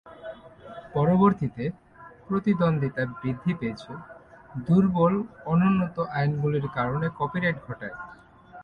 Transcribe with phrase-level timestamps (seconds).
[0.93, 1.63] পরবর্তীতে,
[2.27, 3.91] প্রতিদ্বন্দ্বিতা বৃদ্ধি পেয়েছে,
[4.65, 5.13] দুর্বল
[5.45, 7.95] অনুন্নত আইনগুলির কারণে কপিরাইট ঘটায়।